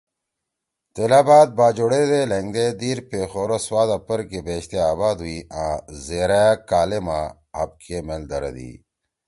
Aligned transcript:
تیلا 0.93 1.21
بعد 1.29 1.49
باجوڑ 1.57 1.91
ئے 1.97 2.03
دے 2.11 2.21
لھینگدے 2.31 2.65
دیر، 2.79 2.97
پیخور 3.09 3.49
او 3.53 3.59
سواتا 3.65 3.97
پرکے 4.07 4.39
بیشتے 4.45 4.77
آباد 4.91 5.17
ہُوئی 5.23 5.37
آں 5.61 5.73
زرأ 6.05 6.45
کالے 6.69 6.99
ما 7.05 7.19
ہابکے 7.57 7.97
میل 8.07 8.23
دھرَدی۔ 8.29 8.71